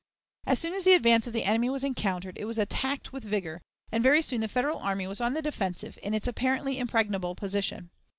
[0.47, 3.61] As soon as the advance of the enemy was encountered, it was attacked with vigor,
[3.91, 7.91] and very soon the Federal army was on the defensive in its apparently impregnable position.